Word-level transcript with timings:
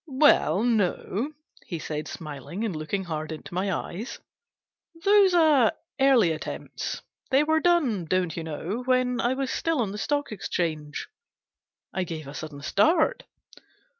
"Well, 0.07 0.63
no/' 0.63 1.33
he 1.67 1.77
said, 1.77 2.07
smiling, 2.07 2.65
and 2.65 2.75
looking 2.75 3.03
hard 3.03 3.31
into 3.31 3.53
my 3.53 3.71
eyes;" 3.71 4.17
those 5.05 5.35
are 5.35 5.73
early 5.99 6.31
attempts. 6.31 7.03
They 7.29 7.43
were 7.43 7.59
done, 7.59 8.05
don't 8.05 8.35
you 8.35 8.43
know, 8.43 8.81
when 8.85 9.21
I 9.21 9.35
was 9.35 9.51
still 9.51 9.79
on 9.79 9.91
the 9.91 9.99
Stock 9.99 10.31
Exchange." 10.31 11.07
340 11.93 11.93
GENERAL 11.93 11.93
PASSAVANT'S 11.93 11.93
WILL. 11.95 11.99
I 11.99 12.03
gave 12.03 12.27
a 12.27 12.33
sudden 12.33 12.61
start. 13.03 13.23